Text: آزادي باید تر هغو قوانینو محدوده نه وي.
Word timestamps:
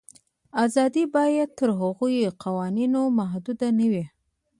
آزادي 0.63 1.03
باید 1.15 1.49
تر 1.59 1.69
هغو 1.81 2.07
قوانینو 2.43 3.01
محدوده 3.19 3.67
نه 3.79 3.85
وي. 3.91 4.05